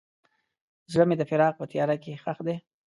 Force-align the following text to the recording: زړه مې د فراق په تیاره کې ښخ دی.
زړه 0.91 1.03
مې 1.07 1.15
د 1.17 1.23
فراق 1.29 1.53
په 1.57 1.65
تیاره 1.71 1.95
کې 2.03 2.19
ښخ 2.23 2.37
دی. 2.47 2.55